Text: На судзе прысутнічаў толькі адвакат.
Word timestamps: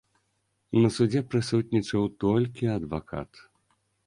На 0.83 0.89
судзе 0.95 1.21
прысутнічаў 1.33 2.09
толькі 2.25 2.71
адвакат. 2.79 3.31